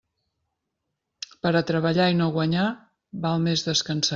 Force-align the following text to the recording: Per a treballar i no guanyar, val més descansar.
Per 1.45 1.51
a 1.59 1.63
treballar 1.73 2.09
i 2.15 2.17
no 2.23 2.31
guanyar, 2.39 2.67
val 3.27 3.49
més 3.49 3.67
descansar. 3.73 4.09